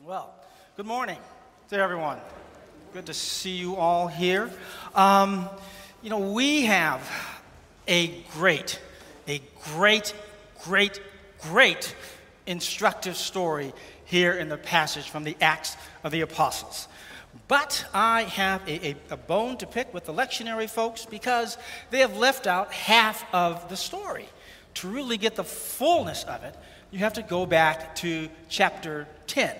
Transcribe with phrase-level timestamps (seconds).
[0.00, 0.34] Well,
[0.76, 1.16] good morning
[1.70, 2.18] to everyone.
[2.92, 4.50] Good to see you all here.
[4.94, 5.48] Um,
[6.02, 7.00] you know, we have
[7.88, 8.80] a great,
[9.28, 10.12] a great,
[10.62, 11.00] great,
[11.40, 11.94] great
[12.44, 13.72] instructive story
[14.04, 16.88] here in the passage from the Acts of the Apostles.
[17.48, 21.56] But I have a, a, a, bone to pick with the lectionary folks because
[21.90, 24.28] they have left out half of the story.
[24.74, 26.54] To really get the fullness of it,
[26.90, 29.54] you have to go back to chapter 10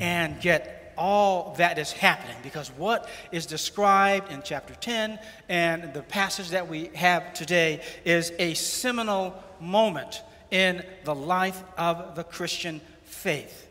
[0.00, 5.18] and get all that is happening because what is described in chapter 10
[5.48, 12.14] and the passage that we have today is a seminal moment in the life of
[12.14, 13.68] the Christian faith.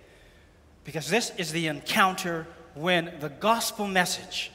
[0.84, 2.45] Because this is the encounter
[2.76, 4.52] when the gospel message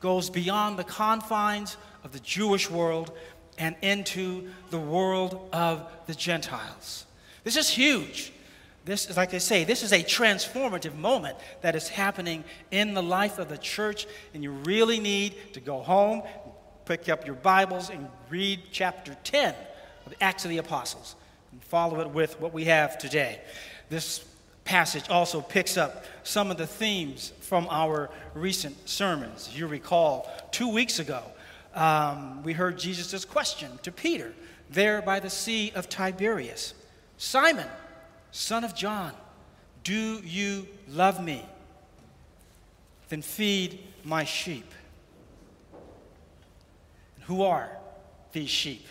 [0.00, 3.10] goes beyond the confines of the Jewish world
[3.58, 7.06] and into the world of the Gentiles.
[7.42, 8.32] This is huge.
[8.84, 13.02] This is, like I say, this is a transformative moment that is happening in the
[13.02, 16.22] life of the church, and you really need to go home,
[16.84, 19.54] pick up your Bibles, and read chapter 10
[20.04, 21.16] of the Acts of the Apostles,
[21.52, 23.40] and follow it with what we have today.
[23.88, 24.22] This
[24.64, 29.50] passage also picks up some of the themes from our recent sermons.
[29.54, 31.22] You recall, two weeks ago,
[31.74, 34.34] um, we heard Jesus' question to Peter
[34.70, 36.74] there by the Sea of Tiberias
[37.16, 37.68] Simon,
[38.34, 39.12] son of John,
[39.84, 41.46] do you love me?
[43.08, 44.70] Then feed my sheep.
[47.26, 47.70] Who are
[48.32, 48.86] these sheep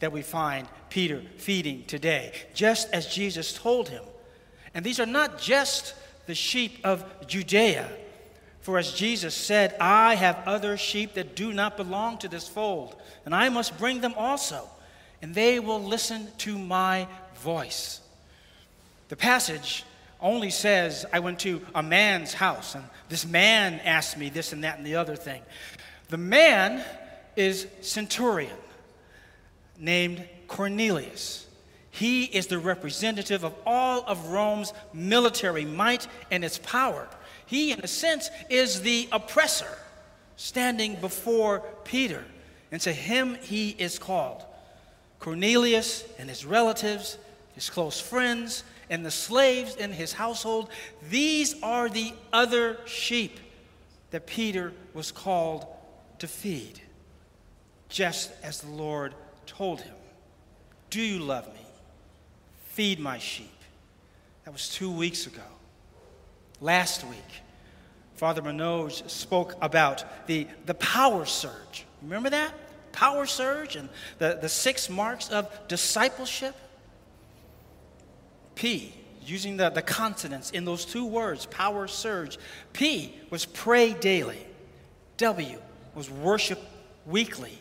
[0.00, 2.32] that we find Peter feeding today?
[2.52, 4.02] Just as Jesus told him.
[4.74, 5.94] And these are not just
[6.26, 7.88] the sheep of Judea.
[8.60, 13.00] For as Jesus said, I have other sheep that do not belong to this fold,
[13.24, 14.68] and I must bring them also,
[15.22, 18.00] and they will listen to my voice.
[19.10, 19.84] The passage
[20.20, 24.62] only says, I went to a man's house, and this man asked me this and
[24.62, 25.42] that and the other thing.
[26.10, 26.84] The man
[27.34, 28.56] is centurion
[29.76, 31.48] named Cornelius.
[31.90, 37.08] He is the representative of all of Rome's military might and its power.
[37.46, 39.76] He, in a sense, is the oppressor
[40.36, 42.24] standing before Peter.
[42.70, 44.44] And to him he is called.
[45.18, 47.18] Cornelius and his relatives,
[47.56, 50.68] his close friends, and the slaves in his household,
[51.08, 53.38] these are the other sheep
[54.10, 55.66] that Peter was called
[56.18, 56.80] to feed,
[57.88, 59.14] just as the Lord
[59.46, 59.94] told him.
[60.90, 61.66] Do you love me?
[62.64, 63.46] Feed my sheep.
[64.44, 65.42] That was two weeks ago.
[66.60, 67.18] Last week,
[68.16, 71.86] Father Manoj spoke about the, the power surge.
[72.02, 72.52] Remember that?
[72.92, 76.56] Power surge and the, the six marks of discipleship.
[78.60, 78.92] P,
[79.24, 82.38] using the, the consonants in those two words, power surge.
[82.74, 84.46] P was pray daily.
[85.16, 85.58] W
[85.94, 86.60] was worship
[87.06, 87.58] weekly.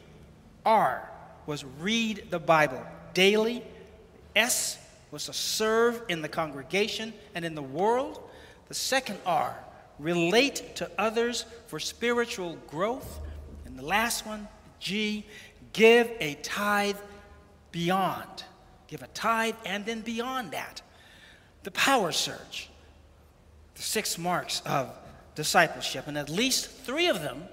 [0.66, 1.10] R
[1.46, 3.64] was read the Bible daily.
[4.36, 4.78] S
[5.10, 8.20] was to serve in the congregation and in the world.
[8.68, 9.58] The second R,
[10.00, 13.22] relate to others for spiritual growth.
[13.66, 14.50] And the last one,
[14.82, 15.26] G,
[15.72, 16.98] give a tithe
[17.72, 18.44] beyond.
[18.88, 20.82] Give a tithe and then beyond that
[21.64, 22.70] the power surge,
[23.76, 24.92] the six marks of
[25.36, 26.08] discipleship.
[26.08, 27.44] And at least three of them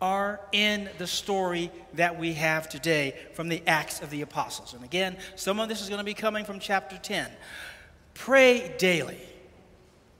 [0.00, 4.72] are in the story that we have today from the Acts of the Apostles.
[4.72, 7.28] And again, some of this is going to be coming from chapter 10.
[8.14, 9.20] Pray daily.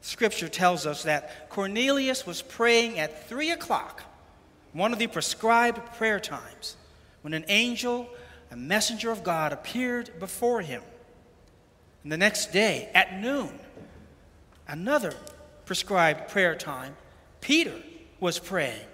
[0.03, 4.03] Scripture tells us that Cornelius was praying at 3 o'clock,
[4.72, 6.76] one of the prescribed prayer times,
[7.22, 8.09] when an angel,
[8.50, 10.82] a messenger of God, appeared before him.
[12.02, 13.58] And the next day at noon,
[14.66, 15.14] another
[15.66, 16.96] prescribed prayer time,
[17.40, 17.74] Peter
[18.18, 18.86] was praying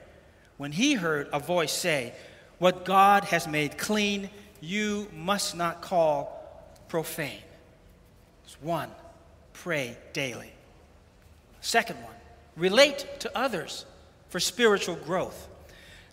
[0.57, 2.13] when he heard a voice say,
[2.59, 4.31] What God has made clean,
[4.61, 6.33] you must not call
[6.89, 7.43] profane.
[8.45, 8.91] It's one,
[9.53, 10.53] pray daily.
[11.61, 12.15] Second one,
[12.57, 13.85] relate to others
[14.29, 15.49] for spiritual growth.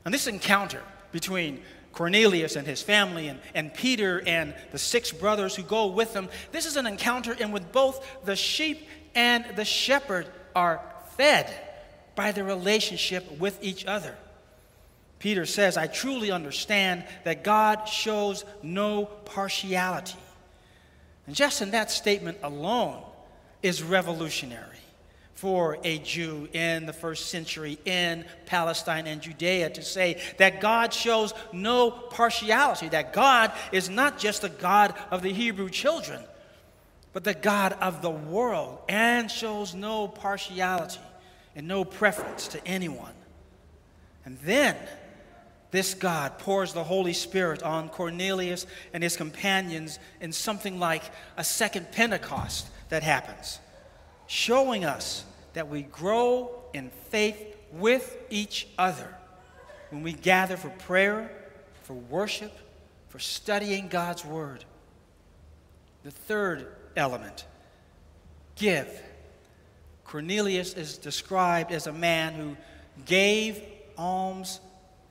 [0.05, 0.81] And this encounter
[1.11, 1.61] between
[1.93, 6.27] Cornelius and his family, and, and Peter and the six brothers who go with them.
[6.51, 10.81] This is an encounter in which both the sheep and the shepherd are
[11.15, 11.53] fed
[12.15, 14.15] by their relationship with each other.
[15.19, 20.17] Peter says, I truly understand that God shows no partiality.
[21.27, 23.01] And just in that statement alone
[23.61, 24.82] is revolutionary
[25.35, 30.93] for a Jew in the first century in Palestine and Judea to say that God
[30.93, 36.21] shows no partiality, that God is not just the God of the Hebrew children,
[37.13, 40.99] but the God of the world and shows no partiality
[41.55, 43.13] and no preference to anyone.
[44.25, 44.75] And then
[45.71, 51.03] this God pours the Holy Spirit on Cornelius and his companions in something like
[51.35, 53.59] a second Pentecost that happens,
[54.33, 59.07] showing us that we grow in faith with each other
[59.91, 61.29] when we gather for prayer,
[61.83, 62.51] for worship,
[63.09, 64.65] for studying God's Word.
[66.03, 66.65] The third
[66.95, 67.45] element
[68.55, 68.89] give.
[70.03, 72.57] Cornelius is described as a man who
[73.05, 73.61] gave
[73.99, 74.59] alms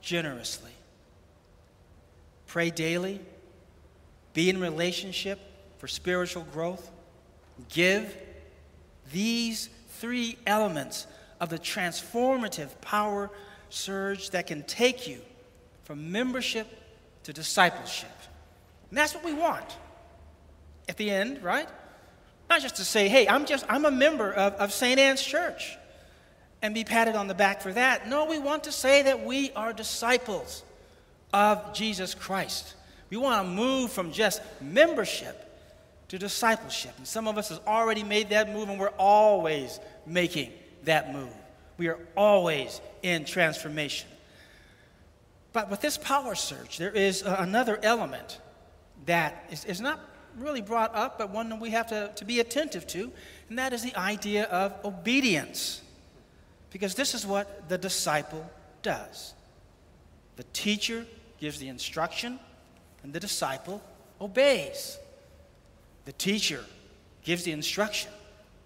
[0.01, 0.71] generously.
[2.47, 3.21] Pray daily,
[4.33, 5.39] be in relationship
[5.77, 6.91] for spiritual growth,
[7.69, 8.17] give.
[9.11, 11.07] These three elements
[11.39, 13.29] of the transformative power
[13.69, 15.19] surge that can take you
[15.83, 16.67] from membership
[17.23, 18.09] to discipleship.
[18.89, 19.65] And that's what we want
[20.87, 21.67] at the end, right?
[22.49, 24.99] Not just to say, hey, I'm just I'm a member of, of St.
[24.99, 25.77] Anne's Church
[26.61, 28.07] and be patted on the back for that.
[28.07, 30.63] No, we want to say that we are disciples
[31.33, 32.75] of Jesus Christ.
[33.09, 35.42] We want to move from just membership
[36.13, 36.93] to discipleship.
[36.99, 40.51] And some of us has already made that move and we're always making
[40.83, 41.33] that move.
[41.79, 44.07] We are always in transformation.
[45.53, 48.39] But with this power surge, there is uh, another element
[49.07, 50.01] that is, is not
[50.37, 53.11] really brought up, but one that we have to, to be attentive to,
[53.49, 55.81] and that is the idea of obedience.
[56.69, 58.47] Because this is what the disciple
[58.83, 59.33] does
[60.35, 61.07] the teacher
[61.39, 62.39] gives the instruction,
[63.01, 63.81] and the disciple
[64.21, 64.99] obeys.
[66.05, 66.63] The teacher
[67.23, 68.11] gives the instruction,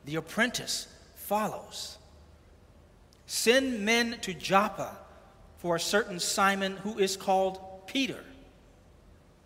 [0.05, 1.97] the apprentice follows.
[3.25, 4.97] Send men to Joppa
[5.57, 8.23] for a certain Simon who is called Peter.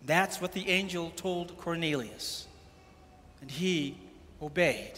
[0.04, 2.46] That's what the angel told Cornelius,
[3.40, 3.96] and he
[4.40, 4.92] obeyed.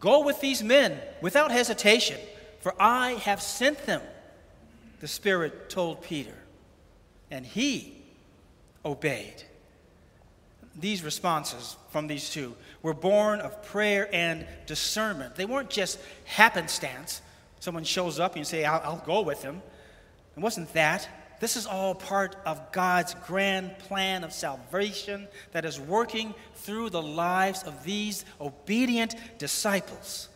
[0.00, 2.18] Go with these men without hesitation,
[2.60, 4.02] for I have sent them,
[5.00, 6.34] the Spirit told Peter,
[7.30, 8.02] and he
[8.84, 9.42] obeyed.
[10.78, 15.36] These responses from these two were born of prayer and discernment.
[15.36, 17.22] They weren't just happenstance.
[17.60, 19.62] Someone shows up and you say, I'll, I'll go with him.
[20.36, 21.08] It wasn't that.
[21.40, 27.02] This is all part of God's grand plan of salvation that is working through the
[27.02, 30.28] lives of these obedient disciples.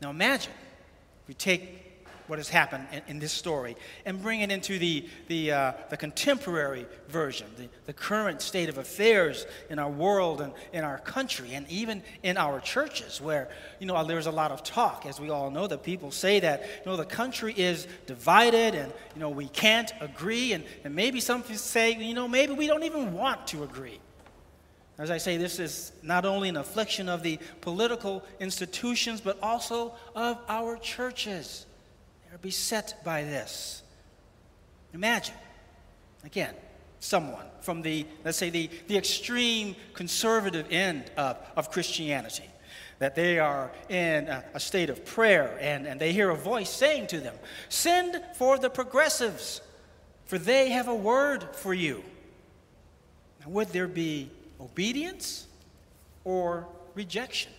[0.00, 0.52] Now imagine
[1.28, 1.81] we take
[2.26, 5.96] what has happened in, in, this story and bring it into the, the, uh, the
[5.96, 11.54] contemporary version, the, the current state of affairs in our world and in our country
[11.54, 13.48] and even in our churches where,
[13.78, 16.62] you know, there's a lot of talk, as we all know, that people say that,
[16.62, 20.52] you know, the country is divided and, you know, we can't agree.
[20.52, 24.00] And, and maybe some people say, you know, maybe we don't even want to agree.
[24.98, 29.94] As I say, this is not only an affliction of the political institutions, but also
[30.14, 31.66] of our churches
[32.32, 33.82] are beset by this.
[34.94, 35.34] Imagine,
[36.24, 36.54] again,
[36.98, 42.48] someone from the, let's say, the, the extreme conservative end of, of Christianity,
[43.00, 46.70] that they are in a, a state of prayer and, and they hear a voice
[46.70, 47.34] saying to them,
[47.68, 49.60] Send for the progressives,
[50.24, 52.02] for they have a word for you.
[53.40, 55.46] Now, would there be obedience
[56.24, 57.52] or rejection?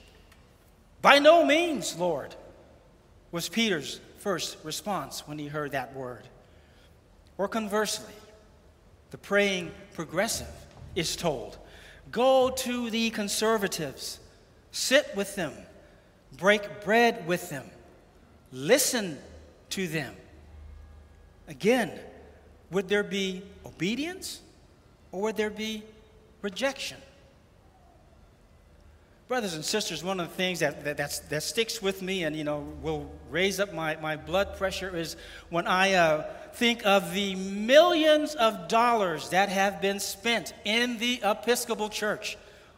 [1.04, 2.34] By no means, Lord,
[3.32, 6.26] was Peter's first response when he heard that word.
[7.38, 8.14] Or conversely,
[9.12, 10.48] the praying progressive
[10.96, 11.58] is told
[12.10, 14.20] go to the conservatives,
[14.72, 15.52] sit with them,
[16.38, 17.66] break bread with them,
[18.54, 19.18] listen
[19.72, 20.16] to them.
[21.50, 21.92] Again,
[22.72, 24.40] would there be obedience
[25.12, 25.84] or would there be
[26.42, 26.98] rejection?
[29.28, 30.98] Brothers and sisters, one of the things that, that,
[31.30, 35.16] that sticks with me and, you know, will raise up my, my blood pressure is
[35.50, 41.22] when I uh, think of the millions of dollars that have been spent in the
[41.24, 42.38] Episcopal Church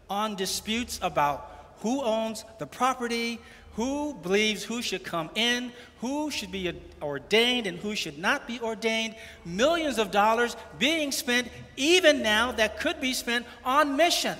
[0.10, 3.40] on disputes about who owns the property,
[3.74, 6.72] who believes who should come in, who should be
[7.02, 9.16] ordained and who should not be ordained.
[9.44, 14.38] Millions of dollars being spent even now that could be spent on mission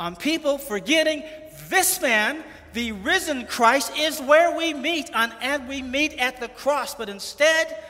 [0.00, 1.22] on people forgetting
[1.68, 2.42] this man,
[2.72, 6.94] the risen Christ, is where we meet, on, and we meet at the cross.
[6.94, 7.84] But instead,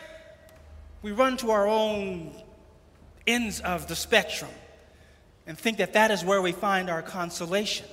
[1.02, 2.34] we run to our own
[3.28, 4.50] ends of the spectrum
[5.46, 7.86] and think that that is where we find our consolation.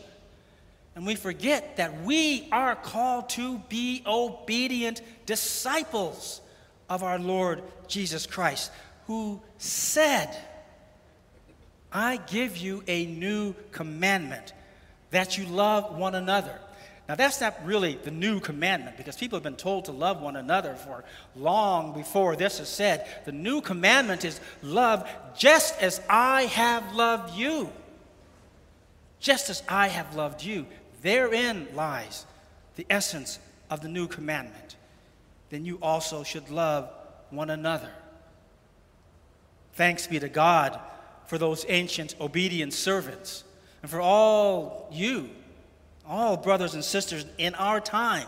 [0.96, 6.42] And we forget that we are called to be obedient disciples
[6.90, 8.72] of our Lord Jesus Christ,
[9.06, 10.36] who said,
[11.92, 14.54] I give you a new commandment
[15.12, 16.60] that you love one another.
[17.08, 20.36] Now, that's not really the new commandment because people have been told to love one
[20.36, 21.06] another for
[21.38, 23.08] long before this is said.
[23.24, 27.70] The new commandment is love just as I have loved you.
[29.22, 30.66] Just as I have loved you.
[31.02, 32.26] Therein lies
[32.76, 33.40] the essence
[33.70, 34.76] of the new commandment.
[35.50, 36.92] Then you also should love
[37.30, 37.92] one another.
[39.76, 40.78] Thanks be to God
[41.28, 43.44] for those ancient obedient servants
[43.82, 45.30] and for all you
[46.08, 48.28] all brothers and sisters in our time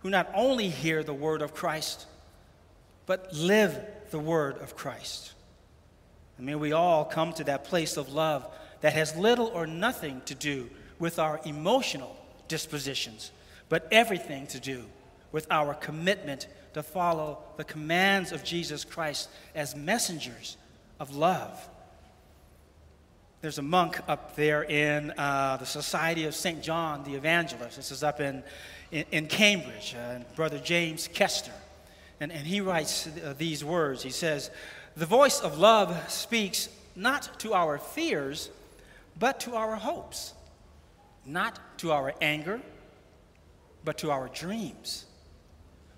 [0.00, 2.06] who not only hear the word of Christ,
[3.06, 3.80] but live
[4.10, 5.32] the word of Christ.
[6.36, 8.46] And may we all come to that place of love
[8.80, 10.68] that has little or nothing to do
[10.98, 12.16] with our emotional
[12.46, 13.32] dispositions,
[13.68, 14.84] but everything to do
[15.32, 20.56] with our commitment to follow the commands of Jesus Christ as messengers
[21.00, 21.68] of love.
[23.40, 26.60] There's a monk up there in uh, the Society of St.
[26.60, 27.76] John the Evangelist.
[27.76, 28.42] This is up in,
[28.90, 31.52] in, in Cambridge, uh, Brother James Koester.
[32.18, 34.50] And, and he writes uh, these words He says,
[34.96, 38.50] The voice of love speaks not to our fears,
[39.16, 40.34] but to our hopes,
[41.24, 42.60] not to our anger,
[43.84, 45.04] but to our dreams.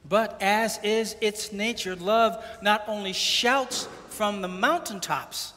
[0.07, 5.55] But as is its nature, love not only shouts from the mountaintops,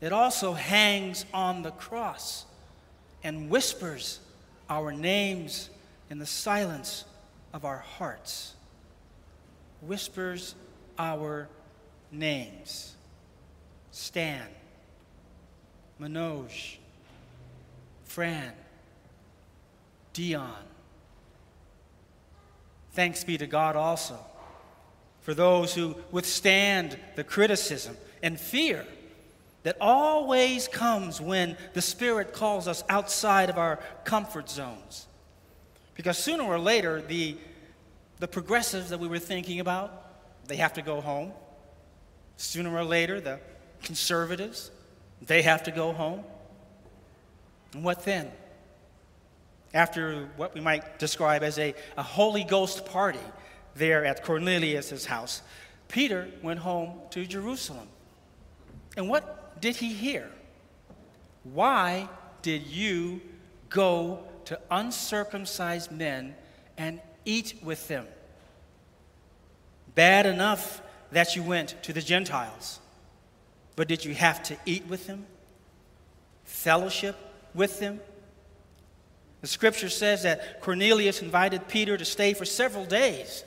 [0.00, 2.44] it also hangs on the cross
[3.24, 4.20] and whispers
[4.70, 5.70] our names
[6.10, 7.04] in the silence
[7.52, 8.54] of our hearts.
[9.80, 10.54] Whispers
[10.98, 11.48] our
[12.10, 12.94] names
[13.90, 14.46] Stan,
[16.00, 16.76] Manoj,
[18.04, 18.52] Fran,
[20.12, 20.52] Dion.
[22.92, 24.18] Thanks be to God also
[25.20, 28.86] for those who withstand the criticism and fear
[29.62, 35.06] that always comes when the Spirit calls us outside of our comfort zones.
[35.94, 37.36] Because sooner or later, the,
[38.20, 41.32] the progressives that we were thinking about, they have to go home.
[42.36, 43.40] Sooner or later, the
[43.82, 44.70] conservatives,
[45.20, 46.22] they have to go home.
[47.74, 48.30] And what then?
[49.74, 53.18] After what we might describe as a, a Holy Ghost party
[53.74, 55.42] there at Cornelius' house,
[55.88, 57.88] Peter went home to Jerusalem.
[58.96, 60.30] And what did he hear?
[61.44, 62.08] Why
[62.42, 63.20] did you
[63.68, 66.34] go to uncircumcised men
[66.76, 68.06] and eat with them?
[69.94, 72.80] Bad enough that you went to the Gentiles,
[73.76, 75.26] but did you have to eat with them?
[76.44, 77.16] Fellowship
[77.54, 78.00] with them?
[79.40, 83.44] The scripture says that Cornelius invited Peter to stay for several days.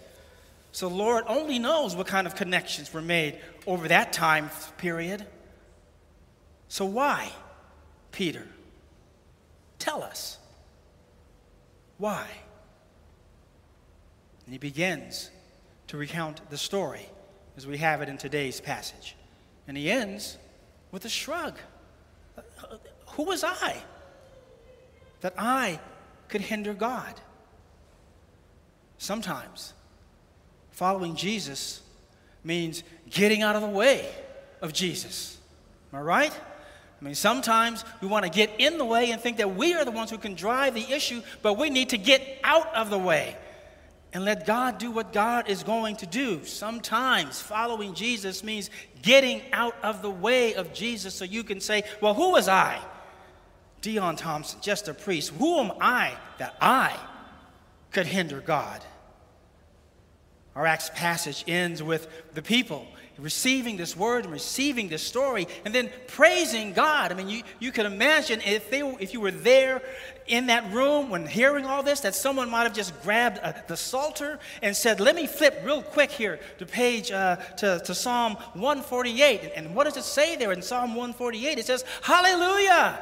[0.72, 5.26] So, Lord only knows what kind of connections were made over that time period.
[6.72, 7.30] So, why,
[8.14, 8.48] Peter?
[9.78, 10.38] Tell us.
[11.98, 12.26] Why?
[14.46, 15.32] And he begins
[15.88, 17.10] to recount the story
[17.58, 19.18] as we have it in today's passage.
[19.68, 20.38] And he ends
[20.92, 21.58] with a shrug.
[23.16, 23.76] Who was I
[25.20, 25.78] that I
[26.30, 27.20] could hinder God?
[28.98, 29.74] Sometimes
[30.70, 31.82] following Jesus
[32.46, 34.10] means getting out of the way
[34.62, 35.38] of Jesus.
[35.92, 36.40] Am I right?
[37.02, 39.84] I mean, sometimes we want to get in the way and think that we are
[39.84, 42.98] the ones who can drive the issue, but we need to get out of the
[42.98, 43.36] way
[44.14, 46.46] and let God do what God is going to do.
[46.46, 48.70] Sometimes following Jesus means
[49.02, 52.80] getting out of the way of Jesus so you can say, Well, who was I?
[53.82, 55.32] Dion Thompson, just a priest.
[55.40, 56.96] Who am I that I
[57.92, 58.84] could hinder God?
[60.56, 62.86] Our Acts passage ends with the people
[63.22, 67.12] receiving this word and receiving this story and then praising God.
[67.12, 69.82] I mean, you, you could imagine if, they, if you were there
[70.28, 73.62] in that room when hearing all this, that someone might have just grabbed a, uh,
[73.68, 77.94] the Psalter and said, Let me flip real quick here to page, uh, to, to
[77.94, 79.52] Psalm 148.
[79.56, 81.60] And what does it say there in Psalm 148?
[81.60, 83.00] It says, Hallelujah!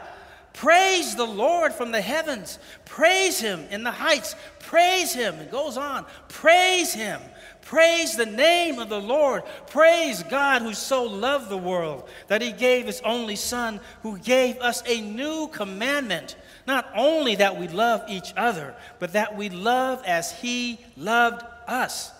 [0.51, 2.59] Praise the Lord from the heavens.
[2.83, 4.35] Praise Him in the heights.
[4.59, 5.35] Praise Him.
[5.35, 6.05] It goes on.
[6.27, 7.21] Praise Him
[7.61, 9.43] Praise the name of the Lord.
[9.67, 14.57] Praise God who so loved the world that he gave his only Son, who gave
[14.59, 16.35] us a new commandment.
[16.65, 22.11] Not only that we love each other, but that we love as he loved us.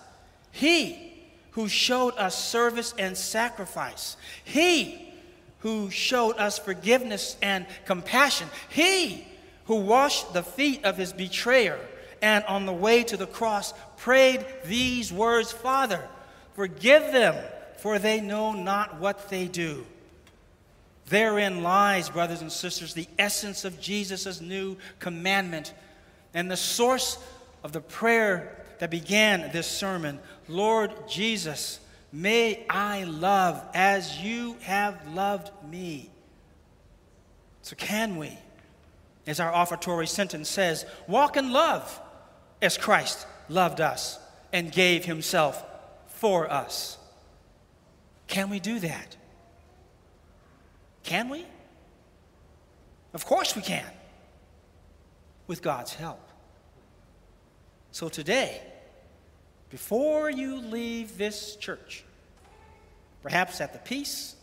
[0.52, 1.12] He
[1.52, 4.16] who showed us service and sacrifice.
[4.44, 5.12] He
[5.60, 8.48] who showed us forgiveness and compassion.
[8.68, 9.26] He
[9.64, 11.78] who washed the feet of his betrayer
[12.22, 16.06] and on the way to the cross prayed these words Father,
[16.54, 17.36] forgive them,
[17.78, 19.86] for they know not what they do.
[21.06, 25.74] Therein lies, brothers and sisters, the essence of Jesus' new commandment
[26.34, 27.18] and the source
[27.64, 31.80] of the prayer that began this sermon Lord Jesus,
[32.12, 36.10] may I love as you have loved me.
[37.62, 38.36] So, can we,
[39.26, 42.00] as our offertory sentence says, walk in love
[42.62, 44.18] as Christ loved us
[44.52, 45.64] and gave himself
[46.08, 46.98] for us?
[48.26, 49.16] Can we do that?
[51.02, 51.44] Can we?
[53.12, 53.90] Of course we can,
[55.46, 56.20] with God's help.
[57.90, 58.60] So today,
[59.70, 62.04] before you leave this church,
[63.22, 64.36] perhaps at the peace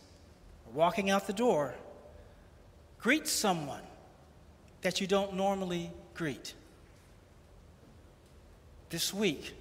[0.66, 1.74] or walking out the door,
[2.98, 3.82] greet someone
[4.82, 6.52] that you don't normally greet.
[8.90, 9.54] This week,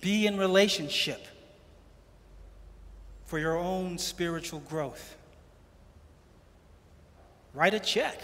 [0.00, 1.26] be in relationship
[3.26, 5.16] for your own spiritual growth.
[7.54, 8.18] Write a check,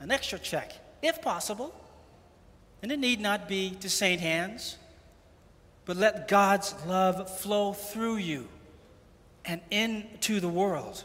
[0.00, 0.72] an extra check,
[1.02, 1.74] if possible
[2.82, 4.20] and it need not be to St.
[4.20, 4.76] Anne's,
[5.84, 8.48] but let God's love flow through you
[9.44, 11.04] and into the world.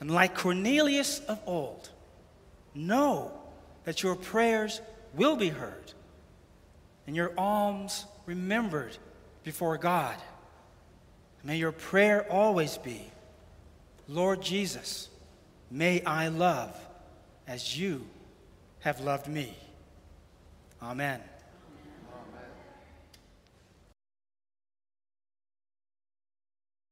[0.00, 1.90] And like Cornelius of old,
[2.74, 3.32] know
[3.84, 4.80] that your prayers
[5.14, 5.92] will be heard
[7.06, 8.96] and your alms remembered
[9.42, 10.16] before God.
[11.42, 13.10] May your prayer always be
[14.08, 15.08] Lord Jesus,
[15.70, 16.78] may I love
[17.46, 18.06] as you
[18.80, 19.56] have loved me.
[20.82, 21.20] Amen.